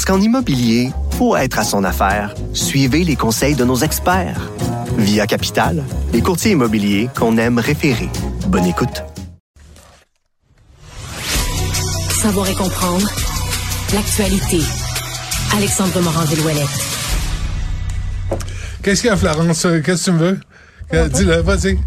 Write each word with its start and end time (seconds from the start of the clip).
Parce 0.00 0.16
qu'en 0.16 0.24
immobilier, 0.24 0.92
pour 1.18 1.36
être 1.36 1.58
à 1.58 1.62
son 1.62 1.84
affaire, 1.84 2.34
suivez 2.54 3.04
les 3.04 3.16
conseils 3.16 3.54
de 3.54 3.66
nos 3.66 3.76
experts. 3.76 4.50
Via 4.96 5.26
Capital, 5.26 5.84
les 6.14 6.22
courtiers 6.22 6.52
immobiliers 6.52 7.10
qu'on 7.14 7.36
aime 7.36 7.58
référer. 7.58 8.08
Bonne 8.46 8.64
écoute. 8.64 9.02
Savoir 12.14 12.48
et 12.48 12.54
comprendre 12.54 13.06
l'actualité. 13.92 14.60
Alexandre 15.54 16.00
Morand-Villouellette. 16.00 16.80
Qu'est-ce 18.82 19.02
qu'il 19.02 19.10
y 19.10 19.12
a, 19.12 19.18
Florence? 19.18 19.66
Qu'est-ce 19.84 20.06
que 20.06 20.10
tu 20.12 20.12
me 20.12 20.18
veux? 20.18 20.40
Euh, 20.94 21.08
Dis-le, 21.10 21.42
vas-y. 21.42 21.78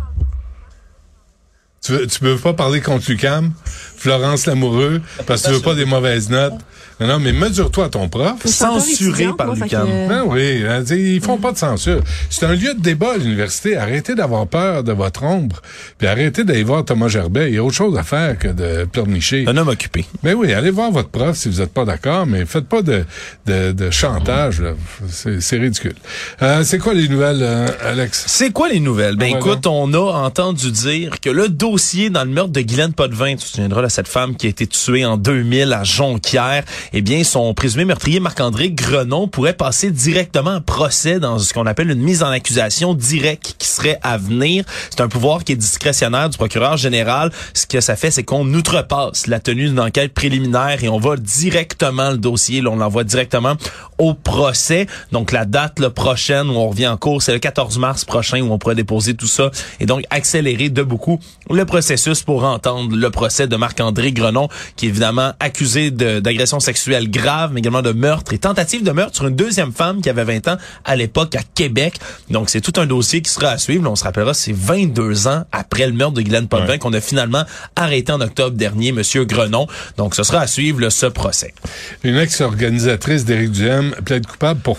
Tu 1.83 1.91
veux, 1.93 2.05
tu 2.05 2.23
veux 2.23 2.37
pas 2.37 2.53
parler 2.53 2.79
contre 2.79 3.09
Lucam, 3.09 3.53
Florence 4.03 4.45
Lamoureux, 4.47 5.01
parce 5.25 5.43
que 5.43 5.47
tu 5.47 5.53
veux 5.53 5.61
pas 5.61 5.75
des 5.75 5.85
mauvaises 5.85 6.29
notes. 6.29 6.55
Non, 6.99 7.07
non, 7.07 7.19
mais 7.19 7.31
mesure-toi 7.33 7.85
à 7.85 7.89
ton 7.89 8.07
prof. 8.07 8.33
Censuré 8.45 9.27
par 9.35 9.53
l'UQAM. 9.55 9.87
que- 9.87 10.09
Ben 10.09 10.23
oui, 10.27 10.63
hein, 10.67 10.83
ils 10.91 11.21
font 11.21 11.37
pas 11.37 11.51
de 11.51 11.57
censure. 11.57 12.01
C'est 12.29 12.45
un 12.45 12.53
lieu 12.53 12.73
de 12.75 12.81
débat 12.81 13.13
à 13.13 13.17
l'université. 13.17 13.77
Arrêtez 13.77 14.13
d'avoir 14.13 14.45
peur 14.47 14.83
de 14.83 14.91
votre 14.91 15.23
ombre, 15.23 15.61
puis 15.97 16.07
arrêtez 16.07 16.43
d'aller 16.43 16.63
voir 16.63 16.85
Thomas 16.85 17.07
Gerbet. 17.07 17.49
Il 17.49 17.55
y 17.55 17.57
a 17.57 17.63
autre 17.63 17.75
chose 17.75 17.97
à 17.97 18.03
faire 18.03 18.37
que 18.37 18.47
de 18.49 18.83
pleurnicher. 18.85 19.45
Un 19.47 19.57
homme 19.57 19.69
occupé. 19.69 20.05
Ben 20.21 20.35
oui, 20.35 20.53
allez 20.53 20.69
voir 20.69 20.91
votre 20.91 21.09
prof 21.09 21.35
si 21.35 21.49
vous 21.49 21.59
n'êtes 21.61 21.73
pas 21.73 21.85
d'accord, 21.85 22.25
mais 22.27 22.45
faites 22.45 22.67
pas 22.67 22.81
de, 22.81 23.05
de, 23.47 23.71
de 23.71 23.89
chantage. 23.89 24.61
là. 24.61 24.73
C'est 25.09 25.41
c'est 25.41 25.57
ridicule. 25.57 25.95
Euh, 26.41 26.63
c'est 26.63 26.77
quoi 26.77 26.93
les 26.93 27.07
nouvelles, 27.07 27.41
euh, 27.41 27.67
Alex? 27.85 28.25
C'est 28.27 28.51
quoi 28.51 28.69
les 28.69 28.79
nouvelles? 28.79 29.15
Ben 29.15 29.31
Ouais, 29.33 29.39
écoute, 29.39 29.65
on 29.65 29.91
a 29.93 29.99
entendu 30.25 30.71
dire 30.71 31.19
que 31.21 31.29
le 31.29 31.49
dossier 31.49 32.09
dans 32.11 32.23
le 32.23 32.29
meurtre 32.29 32.51
de 32.51 32.61
Guylaine 32.61 32.93
Potvin, 32.93 33.31
tu 33.31 33.37
te 33.37 33.43
souviendras 33.49 33.81
de 33.81 33.85
cette 33.93 34.07
femme 34.07 34.35
qui 34.35 34.47
a 34.47 34.49
été 34.49 34.65
tuée 34.65 35.05
en 35.05 35.17
2000 35.17 35.71
à 35.71 35.83
Jonquière, 35.83 36.63
eh 36.93 37.01
bien 37.01 37.23
son 37.23 37.53
présumé 37.53 37.85
meurtrier 37.85 38.19
Marc-André 38.19 38.71
Grenon 38.71 39.27
pourrait 39.27 39.53
passer 39.53 39.91
directement 39.91 40.55
en 40.55 40.61
procès 40.61 41.19
dans 41.19 41.37
ce 41.37 41.53
qu'on 41.53 41.67
appelle 41.67 41.91
une 41.91 42.01
mise 42.01 42.23
en 42.23 42.29
accusation 42.29 42.95
directe 42.95 43.55
qui 43.59 43.67
serait 43.67 43.99
à 44.01 44.17
venir. 44.17 44.65
C'est 44.89 45.01
un 45.01 45.07
pouvoir 45.07 45.43
qui 45.43 45.51
est 45.51 45.57
discrétionnaire 45.57 46.29
du 46.29 46.37
procureur 46.37 46.75
général. 46.77 47.31
Ce 47.53 47.67
que 47.67 47.81
ça 47.81 47.95
fait, 47.95 48.09
c'est 48.09 48.23
qu'on 48.23 48.51
outrepasse 48.53 49.27
la 49.27 49.39
tenue 49.39 49.69
d'une 49.69 49.79
enquête 49.79 50.13
préliminaire 50.13 50.83
et 50.83 50.89
on 50.89 50.99
va 50.99 51.15
directement 51.15 52.09
le 52.09 52.17
dossier, 52.17 52.61
là, 52.61 52.71
on 52.71 52.75
l'envoie 52.75 53.03
directement 53.03 53.53
au 53.99 54.15
procès. 54.15 54.87
Donc 55.11 55.31
la 55.31 55.45
date 55.45 55.79
le 55.79 55.91
prochaine 55.91 56.49
où 56.49 56.53
on 56.53 56.69
revient 56.69 56.87
en 56.87 56.97
cours, 56.97 57.21
c'est 57.21 57.33
le 57.33 57.39
14 57.39 57.77
mars 57.77 58.05
prochain 58.05 58.41
où 58.41 58.51
on 58.51 58.57
pourra 58.57 58.73
déposer 58.73 59.13
tout 59.13 59.27
ça 59.27 59.51
et 59.79 59.85
donc 59.85 60.03
accélérer 60.09 60.69
de 60.69 60.81
beaucoup 60.81 61.19
le 61.51 61.65
processus 61.65 62.23
pour 62.23 62.43
entendre 62.43 62.95
le 62.95 63.09
procès 63.11 63.47
de 63.47 63.55
Marc-André 63.55 63.82
Grenon 63.91 64.47
qui 64.75 64.85
est 64.85 64.89
évidemment 64.89 65.33
accusé 65.39 65.91
d'agression 65.91 66.59
sexuelle 66.59 67.09
grave 67.09 67.51
mais 67.53 67.59
également 67.59 67.81
de 67.81 67.91
meurtre 67.91 68.33
et 68.33 68.37
tentative 68.37 68.83
de 68.83 68.91
meurtre 68.91 69.15
sur 69.15 69.27
une 69.27 69.35
deuxième 69.35 69.71
femme 69.71 70.01
qui 70.01 70.09
avait 70.09 70.23
20 70.23 70.47
ans 70.47 70.57
à 70.85 70.95
l'époque 70.95 71.35
à 71.35 71.41
Québec. 71.55 71.95
Donc 72.29 72.49
c'est 72.49 72.61
tout 72.61 72.79
un 72.79 72.85
dossier 72.85 73.21
qui 73.21 73.31
sera 73.31 73.49
à 73.49 73.57
suivre. 73.57 73.89
On 73.89 73.95
se 73.95 74.03
rappellera 74.03 74.33
c'est 74.33 74.53
22 74.55 75.27
ans 75.27 75.43
après 75.51 75.85
le 75.87 75.93
meurtre 75.93 76.13
de 76.15 76.21
Guylaine 76.21 76.47
Potvin 76.47 76.63
Ouais. 76.63 76.79
qu'on 76.79 76.93
a 76.93 77.01
finalement 77.01 77.43
arrêté 77.75 78.11
en 78.13 78.21
octobre 78.21 78.55
dernier 78.55 78.91
monsieur 78.93 79.25
Grenon. 79.25 79.67
Donc 79.97 80.15
ce 80.15 80.23
sera 80.23 80.39
à 80.39 80.47
suivre 80.47 80.79
là, 80.79 80.89
ce 80.89 81.05
procès. 81.07 81.53
Une 82.03 82.15
ex-organisatrice 82.17 83.25
d'Éric 83.25 83.51
Duhem 83.51 83.93
plaide 84.05 84.25
coupable 84.25 84.59
pour 84.61 84.77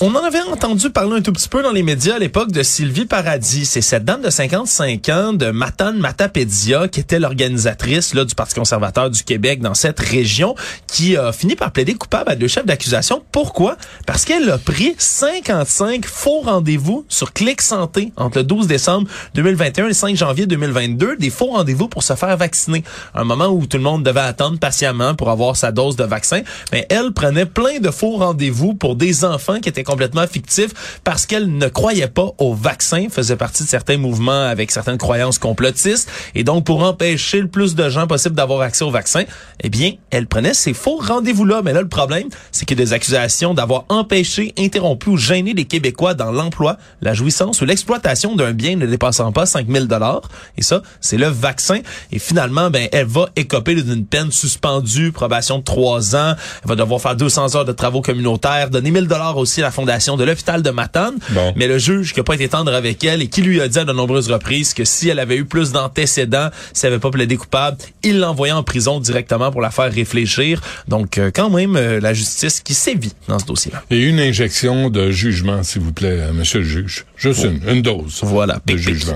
On 0.00 0.14
en 0.14 0.24
avait 0.24 0.40
entendu 0.40 0.88
parler 0.88 1.18
un 1.18 1.20
tout 1.20 1.30
petit 1.30 1.48
peu 1.50 1.62
dans 1.62 1.72
les 1.72 1.82
médias 1.82 2.14
à 2.14 2.18
l'époque 2.18 2.52
de 2.52 2.62
Sylvie 2.62 3.04
Paradis. 3.04 3.66
C'est 3.66 3.82
cette 3.82 4.02
dame 4.02 4.22
de 4.22 4.30
55 4.30 5.08
ans 5.10 5.32
de 5.34 5.50
Matane 5.50 5.98
Matapédia 5.98 6.88
qui 6.88 7.00
était 7.00 7.18
l'organisatrice 7.18 8.14
là 8.14 8.24
du 8.24 8.34
Parti 8.34 8.54
conservateur 8.54 9.10
du 9.10 9.22
Québec 9.22 9.60
dans 9.60 9.74
cette 9.74 10.00
région 10.00 10.54
qui 10.86 11.18
a 11.18 11.32
fini 11.32 11.54
par 11.54 11.70
plaider 11.70 11.92
coupable 11.92 12.30
à 12.30 12.34
deux 12.34 12.48
chefs 12.48 12.64
d'accusation. 12.64 13.22
Pourquoi? 13.30 13.76
Parce 14.06 14.24
qu'elle 14.24 14.48
a 14.48 14.56
pris 14.56 14.94
55 14.96 16.06
faux 16.06 16.40
rendez-vous 16.40 17.04
sur 17.10 17.34
Clic 17.34 17.60
Santé 17.60 18.10
entre 18.16 18.38
le 18.38 18.44
12 18.44 18.66
décembre 18.66 19.06
2021 19.34 19.84
et 19.84 19.88
le 19.88 19.92
5 19.92 20.16
janvier 20.16 20.46
2022. 20.46 21.16
Des 21.16 21.28
faux 21.28 21.50
rendez-vous 21.50 21.88
pour 21.88 22.02
se 22.02 22.14
faire 22.14 22.38
vacciner. 22.38 22.84
Un 23.14 23.24
moment 23.24 23.48
où 23.48 23.66
tout 23.66 23.76
le 23.76 23.82
monde 23.82 24.02
devait 24.02 24.20
attendre 24.20 24.58
patiemment 24.58 25.14
pour 25.14 25.28
avoir 25.28 25.56
sa 25.56 25.72
dose 25.72 25.96
de 25.96 26.04
vaccin. 26.04 26.40
Mais 26.72 26.86
elle 26.88 27.12
prenait 27.12 27.44
plein 27.44 27.80
de 27.80 27.90
faux 27.90 28.16
rendez-vous 28.16 28.72
pour 28.72 28.96
des 28.96 29.26
enfants 29.26 29.41
qui 29.60 29.68
étaient 29.68 29.84
complètement 29.84 30.26
fictifs 30.26 31.00
parce 31.04 31.26
qu'elle 31.26 31.56
ne 31.56 31.68
croyait 31.68 32.08
pas 32.08 32.32
au 32.38 32.54
vaccin, 32.54 33.06
faisait 33.10 33.36
partie 33.36 33.64
de 33.64 33.68
certains 33.68 33.96
mouvements 33.96 34.46
avec 34.46 34.70
certaines 34.70 34.98
croyances 34.98 35.38
complotistes. 35.38 36.10
Et 36.34 36.44
donc, 36.44 36.64
pour 36.64 36.82
empêcher 36.82 37.40
le 37.40 37.48
plus 37.48 37.74
de 37.74 37.88
gens 37.88 38.06
possible 38.06 38.34
d'avoir 38.34 38.60
accès 38.60 38.84
au 38.84 38.90
vaccin, 38.90 39.24
eh 39.60 39.68
bien, 39.68 39.92
elle 40.10 40.26
prenait 40.26 40.54
ces 40.54 40.74
faux 40.74 40.98
rendez-vous-là. 41.00 41.62
Mais 41.64 41.72
là, 41.72 41.82
le 41.82 41.88
problème, 41.88 42.28
c'est 42.50 42.64
qu'il 42.64 42.78
y 42.78 42.82
a 42.82 42.84
des 42.84 42.92
accusations 42.92 43.54
d'avoir 43.54 43.84
empêché, 43.88 44.52
interrompu 44.58 45.10
ou 45.10 45.16
gêné 45.16 45.54
les 45.54 45.64
Québécois 45.64 46.14
dans 46.14 46.32
l'emploi, 46.32 46.76
la 47.00 47.14
jouissance 47.14 47.60
ou 47.60 47.64
l'exploitation 47.64 48.36
d'un 48.36 48.52
bien 48.52 48.76
ne 48.76 48.86
dépassant 48.86 49.32
pas 49.32 49.46
5000 49.46 49.86
dollars. 49.86 50.22
Et 50.56 50.62
ça, 50.62 50.82
c'est 51.00 51.16
le 51.16 51.28
vaccin. 51.28 51.80
Et 52.10 52.18
finalement, 52.18 52.70
ben, 52.70 52.88
elle 52.92 53.06
va 53.06 53.28
écoper 53.36 53.74
d'une 53.74 54.06
peine 54.06 54.30
suspendue, 54.30 55.12
probation 55.12 55.58
de 55.58 55.64
trois 55.64 56.16
ans. 56.16 56.34
Elle 56.62 56.68
va 56.68 56.76
devoir 56.76 57.00
faire 57.00 57.16
200 57.16 57.56
heures 57.56 57.64
de 57.64 57.72
travaux 57.72 58.02
communautaires, 58.02 58.70
donner 58.70 58.90
1000 58.90 59.06
dollars 59.06 59.31
aussi 59.36 59.60
la 59.60 59.70
fondation 59.70 60.16
de 60.16 60.24
l'hôpital 60.24 60.62
de 60.62 60.70
Matane. 60.70 61.16
Bon. 61.30 61.52
Mais 61.56 61.66
le 61.66 61.78
juge 61.78 62.12
qui 62.12 62.20
a 62.20 62.24
pas 62.24 62.34
été 62.34 62.48
tendre 62.48 62.72
avec 62.74 63.02
elle 63.04 63.22
et 63.22 63.28
qui 63.28 63.42
lui 63.42 63.60
a 63.60 63.68
dit 63.68 63.78
à 63.78 63.84
de 63.84 63.92
nombreuses 63.92 64.30
reprises 64.30 64.74
que 64.74 64.84
si 64.84 65.08
elle 65.08 65.18
avait 65.18 65.36
eu 65.36 65.44
plus 65.44 65.72
d'antécédents, 65.72 66.48
si 66.72 66.86
elle 66.86 66.92
avait 66.92 67.00
pas 67.00 67.10
plaidé 67.10 67.36
coupable, 67.36 67.76
il 68.02 68.18
l'envoyait 68.18 68.52
en 68.52 68.62
prison 68.62 69.00
directement 69.00 69.50
pour 69.50 69.60
la 69.60 69.70
faire 69.70 69.92
réfléchir. 69.92 70.60
Donc, 70.88 71.18
euh, 71.18 71.30
quand 71.34 71.50
même, 71.50 71.76
euh, 71.76 72.00
la 72.00 72.14
justice 72.14 72.60
qui 72.60 72.74
sévit 72.74 73.12
dans 73.28 73.38
ce 73.38 73.46
dossier-là. 73.46 73.82
Et 73.90 73.98
une 74.00 74.20
injection 74.20 74.90
de 74.90 75.10
jugement, 75.10 75.62
s'il 75.62 75.82
vous 75.82 75.92
plaît, 75.92 76.18
euh, 76.20 76.32
monsieur 76.32 76.60
le 76.60 76.66
juge. 76.66 77.04
Juste 77.16 77.44
une, 77.44 77.60
une 77.68 77.82
dose 77.82 78.20
Voilà, 78.22 78.60
de 78.66 78.74
pic, 78.74 78.84
pic. 78.84 79.06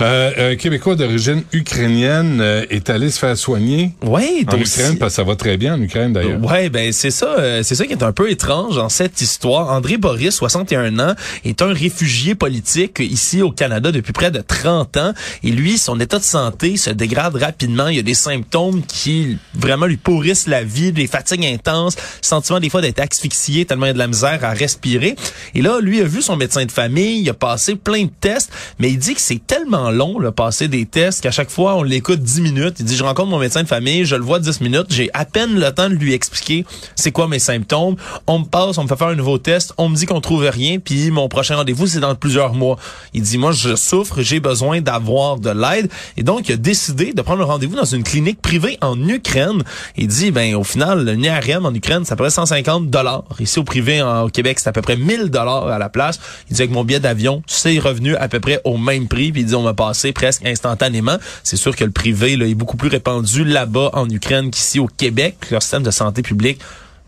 Euh, 0.00 0.52
un 0.52 0.56
Québécois 0.56 0.96
d'origine 0.96 1.44
ukrainienne 1.52 2.40
euh, 2.40 2.64
est 2.70 2.90
allé 2.90 3.10
se 3.10 3.18
faire 3.18 3.36
soigner 3.36 3.92
Oui, 4.02 4.44
en 4.48 4.58
Ukraine, 4.58 4.98
parce 4.98 5.12
que 5.12 5.16
ça 5.16 5.24
va 5.24 5.36
très 5.36 5.56
bien 5.56 5.74
en 5.74 5.80
Ukraine, 5.80 6.12
d'ailleurs. 6.12 6.42
Ouais, 6.42 6.68
ben 6.68 6.92
c'est 6.92 7.10
ça, 7.10 7.36
euh, 7.38 7.62
c'est 7.62 7.74
ça 7.74 7.86
qui 7.86 7.92
est 7.92 8.02
un 8.02 8.12
peu 8.12 8.30
étrange 8.30 8.76
dans 8.76 8.88
cette 8.88 9.20
histoire. 9.20 9.70
André 9.70 9.96
Boris, 9.96 10.34
61 10.34 10.98
ans, 10.98 11.14
est 11.44 11.62
un 11.62 11.72
réfugié 11.72 12.34
politique 12.34 12.98
ici 13.00 13.42
au 13.42 13.50
Canada 13.50 13.92
depuis 13.92 14.12
près 14.12 14.30
de 14.30 14.40
30 14.40 14.96
ans. 14.96 15.12
Et 15.42 15.50
lui, 15.50 15.78
son 15.78 16.00
état 16.00 16.18
de 16.18 16.24
santé 16.24 16.76
se 16.76 16.90
dégrade 16.90 17.36
rapidement. 17.36 17.88
Il 17.88 17.96
y 17.96 18.00
a 18.00 18.02
des 18.02 18.14
symptômes 18.14 18.82
qui 18.82 19.38
vraiment 19.54 19.86
lui 19.86 19.96
pourrissent 19.96 20.48
la 20.48 20.64
vie, 20.64 20.92
des 20.92 21.06
fatigues 21.06 21.46
intenses, 21.46 21.96
sentiment 22.20 22.58
des 22.58 22.70
fois 22.70 22.80
d'être 22.80 23.00
asphyxié 23.00 23.64
tellement 23.64 23.86
il 23.86 23.88
y 23.88 23.90
a 23.90 23.94
de 23.94 23.98
la 23.98 24.08
misère 24.08 24.40
à 24.42 24.50
respirer. 24.50 25.14
Et 25.54 25.62
là, 25.62 25.80
lui 25.80 26.00
a 26.00 26.04
vu 26.04 26.22
son 26.22 26.36
médecin 26.36 26.64
de 26.64 26.72
famille, 26.72 27.20
il 27.20 27.28
a 27.28 27.34
passé 27.34 27.76
plein 27.76 28.04
de 28.04 28.10
tests, 28.20 28.50
mais 28.78 28.90
il 28.90 28.98
dit 28.98 29.14
que 29.14 29.20
c'est 29.20 29.44
tellement 29.46 29.83
long, 29.90 30.18
le 30.18 30.30
passer 30.30 30.68
des 30.68 30.86
tests, 30.86 31.20
qu'à 31.22 31.30
chaque 31.30 31.50
fois, 31.50 31.76
on 31.76 31.82
l'écoute 31.82 32.20
10 32.20 32.40
minutes. 32.40 32.76
Il 32.80 32.84
dit, 32.86 32.96
je 32.96 33.02
rencontre 33.04 33.28
mon 33.30 33.38
médecin 33.38 33.62
de 33.62 33.68
famille, 33.68 34.04
je 34.04 34.16
le 34.16 34.22
vois 34.22 34.38
10 34.38 34.60
minutes, 34.60 34.86
j'ai 34.90 35.10
à 35.14 35.24
peine 35.24 35.58
le 35.58 35.70
temps 35.72 35.88
de 35.88 35.94
lui 35.94 36.12
expliquer 36.14 36.64
c'est 36.94 37.12
quoi 37.12 37.28
mes 37.28 37.38
symptômes. 37.38 37.96
On 38.26 38.40
me 38.40 38.44
passe, 38.44 38.78
on 38.78 38.84
me 38.84 38.88
fait 38.88 38.96
faire 38.96 39.08
un 39.08 39.14
nouveau 39.14 39.38
test, 39.38 39.72
on 39.78 39.88
me 39.88 39.96
dit 39.96 40.06
qu'on 40.06 40.20
trouve 40.20 40.44
rien, 40.44 40.78
puis 40.78 41.10
mon 41.10 41.28
prochain 41.28 41.56
rendez-vous, 41.56 41.86
c'est 41.86 42.00
dans 42.00 42.14
plusieurs 42.14 42.54
mois. 42.54 42.76
Il 43.12 43.22
dit, 43.22 43.38
moi, 43.38 43.52
je 43.52 43.76
souffre, 43.76 44.20
j'ai 44.22 44.40
besoin 44.40 44.80
d'avoir 44.80 45.38
de 45.38 45.50
l'aide. 45.50 45.90
Et 46.16 46.22
donc, 46.22 46.48
il 46.48 46.52
a 46.52 46.56
décidé 46.56 47.12
de 47.12 47.22
prendre 47.22 47.42
un 47.42 47.46
rendez-vous 47.46 47.76
dans 47.76 47.84
une 47.84 48.02
clinique 48.02 48.40
privée 48.42 48.78
en 48.80 49.00
Ukraine. 49.08 49.62
Il 49.96 50.08
dit, 50.08 50.30
ben, 50.30 50.54
au 50.54 50.64
final, 50.64 51.04
le 51.04 51.14
NIRM 51.14 51.66
en 51.66 51.74
Ukraine, 51.74 52.04
ça 52.04 52.16
pourrait 52.16 52.30
150 52.30 52.90
dollars. 52.90 53.24
Ici, 53.40 53.58
au 53.58 53.64
privé, 53.64 54.02
en- 54.02 54.22
au 54.22 54.28
Québec, 54.28 54.58
c'est 54.60 54.68
à 54.68 54.72
peu 54.72 54.82
près 54.82 54.96
1000 54.96 55.30
dollars 55.30 55.68
à 55.68 55.78
la 55.78 55.88
place. 55.88 56.18
Il 56.50 56.56
dit, 56.56 56.62
avec 56.62 56.72
mon 56.72 56.84
billet 56.84 57.00
d'avion, 57.00 57.42
c'est 57.46 57.78
revenu 57.78 58.16
à 58.16 58.28
peu 58.28 58.40
près 58.40 58.60
au 58.64 58.76
même 58.78 59.08
prix. 59.08 59.32
Puis 59.32 59.42
il 59.42 59.46
dit, 59.46 59.54
on 59.54 59.62
m'a 59.62 59.73
passé 59.74 60.12
presque 60.12 60.44
instantanément. 60.46 61.18
C'est 61.42 61.56
sûr 61.56 61.74
que 61.76 61.84
le 61.84 61.90
privé, 61.90 62.32
est 62.32 62.54
beaucoup 62.54 62.76
plus 62.76 62.88
répandu 62.88 63.44
là-bas 63.44 63.90
en 63.92 64.08
Ukraine 64.08 64.50
qu'ici 64.50 64.78
au 64.80 64.86
Québec. 64.86 65.36
Leur 65.50 65.62
système 65.62 65.82
de 65.82 65.90
santé 65.90 66.22
publique 66.22 66.60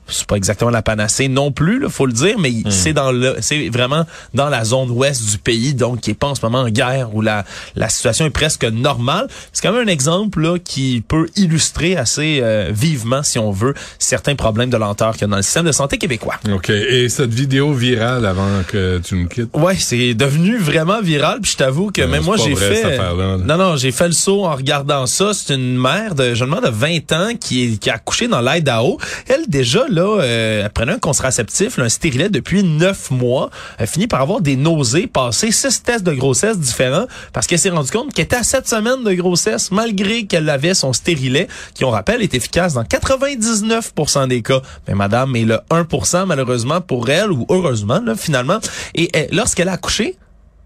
c'est 0.08 0.26
pas 0.26 0.36
exactement 0.36 0.70
la 0.70 0.82
panacée 0.82 1.28
non 1.28 1.52
plus, 1.52 1.78
là, 1.80 1.88
faut 1.88 2.06
le 2.06 2.12
dire, 2.12 2.38
mais 2.38 2.50
Hmm. 2.50 2.70
c'est 2.70 2.92
dans 2.92 3.12
le, 3.12 3.36
c'est 3.40 3.68
vraiment 3.68 4.04
dans 4.34 4.48
la 4.48 4.64
zone 4.64 4.90
ouest 4.90 5.30
du 5.30 5.38
pays, 5.38 5.74
donc 5.74 6.00
qui 6.00 6.10
est 6.10 6.14
pas 6.14 6.28
en 6.28 6.34
ce 6.34 6.40
moment 6.44 6.60
en 6.62 6.68
guerre 6.68 7.14
où 7.14 7.20
la 7.22 7.44
la 7.74 7.88
situation 7.88 8.24
est 8.24 8.30
presque 8.30 8.64
normale. 8.64 9.26
C'est 9.52 9.62
quand 9.62 9.72
même 9.72 9.86
un 9.88 9.90
exemple 9.90 10.40
là 10.40 10.58
qui 10.58 11.02
peut 11.06 11.28
illustrer 11.36 11.96
assez 11.96 12.40
euh, 12.42 12.70
vivement, 12.72 13.22
si 13.22 13.38
on 13.38 13.50
veut, 13.50 13.74
certains 13.98 14.34
problèmes 14.34 14.70
de 14.70 14.76
lenteur 14.76 15.12
qu'il 15.12 15.22
y 15.22 15.24
a 15.24 15.28
dans 15.28 15.36
le 15.36 15.42
système 15.42 15.66
de 15.66 15.72
santé 15.72 15.98
québécois. 15.98 16.36
OK. 16.52 16.70
Et 16.70 17.08
cette 17.08 17.32
vidéo 17.34 17.72
virale 17.72 18.24
avant 18.26 18.48
que 18.68 18.98
tu 19.04 19.14
me 19.16 19.26
quittes? 19.28 19.50
Ouais, 19.54 19.76
c'est 19.76 20.14
devenu 20.14 20.56
vraiment 20.58 21.00
viral. 21.02 21.40
Puis 21.40 21.52
je 21.52 21.56
t'avoue 21.58 21.90
que 21.90 22.02
Non, 22.02 22.08
même 22.08 22.22
moi 22.24 22.36
j'ai 22.36 22.54
fait. 22.56 22.76
cette 22.76 22.98
là. 22.98 23.12
non 23.44 23.56
non, 23.56 23.76
j'ai 23.76 23.92
fait 23.92 24.06
le 24.06 24.12
saut 24.14 24.44
en 24.46 24.54
regardant 24.54 25.06
ça. 25.06 25.32
C'est 25.34 25.54
une 25.54 25.76
mère 25.76 26.14
de 26.14 26.34
jeune 26.34 26.46
de 26.50 26.68
20 26.70 27.12
ans 27.12 27.28
qui 27.38 27.64
est 27.64 27.76
qui 27.78 27.90
a 27.90 27.94
accouché 27.94 28.28
dans 28.28 28.40
l'Idaho. 28.40 28.98
Elle 29.28 29.46
déjà 29.48 29.86
là, 29.96 30.20
euh, 30.22 30.68
un 30.76 30.98
contraceptif, 30.98 31.78
un 31.80 31.88
stérilet 31.88 32.28
depuis 32.28 32.62
neuf 32.62 33.10
mois. 33.10 33.50
Elle 33.78 33.88
finit 33.88 34.06
par 34.06 34.20
avoir 34.20 34.40
des 34.40 34.54
nausées, 34.56 35.08
passer 35.08 35.50
six 35.50 35.82
tests 35.82 36.04
de 36.04 36.12
grossesse 36.12 36.58
différents 36.58 37.06
parce 37.32 37.46
qu'elle 37.48 37.58
s'est 37.58 37.70
rendue 37.70 37.90
compte 37.90 38.12
qu'elle 38.14 38.26
était 38.26 38.36
à 38.36 38.44
sept 38.44 38.68
semaines 38.68 39.02
de 39.02 39.12
grossesse 39.14 39.72
malgré 39.72 40.26
qu'elle 40.26 40.48
avait 40.48 40.74
son 40.74 40.92
stérilet 40.92 41.48
qui 41.74 41.84
on 41.84 41.90
rappelle 41.90 42.22
est 42.22 42.34
efficace 42.34 42.74
dans 42.74 42.84
99% 42.84 44.28
des 44.28 44.42
cas. 44.42 44.60
Mais 44.86 44.94
madame 44.94 45.34
est 45.36 45.44
le 45.44 45.58
1% 45.70 46.26
malheureusement 46.26 46.80
pour 46.80 47.08
elle 47.10 47.32
ou 47.32 47.46
heureusement 47.48 48.00
finalement. 48.16 48.58
Et 48.94 49.10
elle- 49.12 49.28
lorsqu'elle 49.32 49.68
a 49.68 49.72
accouché, 49.72 50.16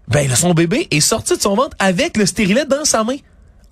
ben 0.07 0.29
son 0.35 0.53
bébé 0.53 0.87
est 0.91 0.99
sorti 0.99 1.35
de 1.37 1.41
son 1.41 1.55
ventre 1.55 1.75
avec 1.79 2.17
le 2.17 2.25
stérilet 2.25 2.65
dans 2.65 2.85
sa 2.85 3.03
main. 3.03 3.15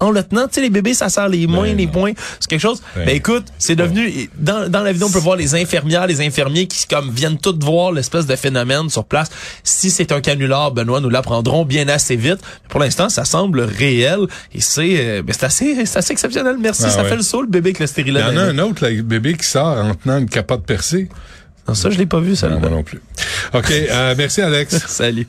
En 0.02 0.12
le 0.12 0.24
tenant, 0.24 0.48
tu 0.48 0.56
sais, 0.56 0.62
les 0.62 0.70
bébés, 0.70 0.94
ça 0.94 1.10
sert 1.10 1.28
les 1.28 1.46
mains, 1.46 1.64
Ben 1.64 1.78
les 1.78 1.88
poings. 1.88 2.14
C'est 2.40 2.50
quelque 2.50 2.62
chose. 2.62 2.82
Ben 2.96 3.06
Ben, 3.06 3.16
écoute, 3.16 3.46
c'est 3.58 3.76
devenu, 3.76 4.30
dans, 4.38 4.70
dans 4.70 4.82
la 4.82 4.94
vidéo, 4.94 5.08
on 5.08 5.12
peut 5.12 5.20
voir 5.20 5.36
les 5.36 5.56
infirmières, 5.56 6.08
les 6.08 6.22
infirmiers 6.22 6.68
qui, 6.68 6.88
comme, 6.88 7.10
viennent 7.12 7.38
toutes 7.38 7.62
voir 7.64 7.92
l'espèce 7.92 8.26
de 8.26 8.36
phénomène 8.38 8.90
sur 8.90 9.04
place. 9.04 9.30
Si 9.64 9.90
c'est 9.90 10.12
un 10.12 10.22
canular, 10.22 10.72
Benoît, 10.72 11.02
nous 11.02 11.10
l'apprendrons 11.10 11.66
bien 11.66 11.88
assez 11.90 12.16
vite. 12.16 12.40
Pour 12.70 12.80
l'instant, 12.80 13.10
ça 13.10 13.26
semble 13.26 13.60
réel 13.62 14.20
et 14.54 14.62
c'est, 14.62 14.96
euh, 15.00 15.22
ben, 15.22 15.34
c'est 15.38 15.46
assez, 15.46 15.86
c'est 15.86 15.98
assez 16.00 16.14
exceptionnel. 16.14 16.56
Merci. 16.60 16.84
Ah 16.86 16.90
ça 16.92 17.04
ouais. 17.04 17.10
fait 17.10 17.16
le 17.18 17.22
saut, 17.24 17.42
le 17.42 17.48
bébé 17.48 17.70
avec 17.72 17.80
le 17.80 17.86
Il 17.86 17.90
stérilet. 17.90 18.20
y 18.22 18.24
en 18.24 18.38
a 18.38 18.42
un 18.44 18.58
autre, 18.60 18.84
là, 18.84 18.90
le 18.92 19.02
bébé 19.02 19.36
qui 19.36 19.46
sort 19.46 19.66
en 19.78 19.94
tenant 19.96 20.20
une 20.20 20.30
capote 20.30 20.64
percée. 20.66 21.10
Non, 21.68 21.76
ça, 21.76 21.90
je 21.92 21.98
l'ai 22.00 22.06
pas 22.08 22.20
vu, 22.20 22.36
ça. 22.36 22.50
Non, 22.50 22.60
moi 22.60 22.70
non 22.70 22.84
plus. 22.84 23.00
OK. 23.54 23.70
euh, 23.70 24.16
merci, 24.18 24.42
Alex. 24.42 24.78
Salut. 24.88 25.28